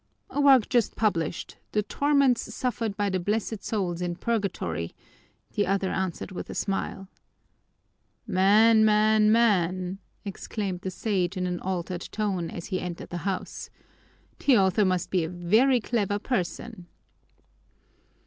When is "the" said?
1.73-1.83, 3.11-3.19, 5.53-5.67, 10.81-10.89, 13.11-13.17, 14.43-14.57